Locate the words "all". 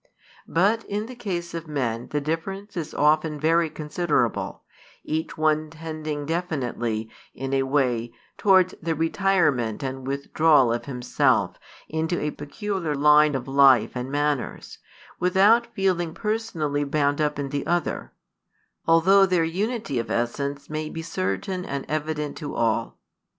22.55-22.97